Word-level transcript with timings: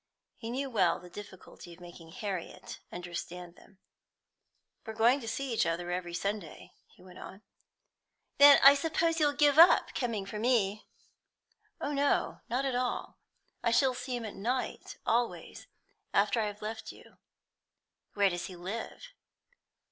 He 0.35 0.49
knew 0.49 0.67
well 0.67 0.99
the 0.99 1.11
difficulty 1.11 1.73
of 1.75 1.79
making 1.79 2.09
Harriet 2.09 2.79
understand 2.91 3.55
them. 3.55 3.77
"We 4.83 4.93
are 4.93 4.95
going 4.95 5.19
to 5.21 5.27
see 5.27 5.53
each 5.53 5.67
other 5.67 5.91
every 5.91 6.15
Sunday," 6.15 6.73
he 6.87 7.03
went 7.03 7.19
on. 7.19 7.43
"Then 8.39 8.59
I 8.63 8.73
suppose 8.73 9.19
you'll 9.19 9.33
give 9.33 9.59
up 9.59 9.93
coming 9.93 10.25
for 10.25 10.39
me?" 10.39 10.87
"Oh 11.79 11.93
no, 11.93 12.41
not 12.49 12.65
at 12.65 12.73
all. 12.73 13.19
I 13.61 13.69
shall 13.69 13.93
see 13.93 14.15
him 14.17 14.25
at 14.25 14.33
night 14.33 14.97
always, 15.05 15.67
after 16.15 16.39
I 16.41 16.47
have 16.47 16.63
left 16.63 16.91
you." 16.91 17.17
"Where 18.15 18.31
does 18.31 18.47
he 18.47 18.55
live?" 18.55 19.13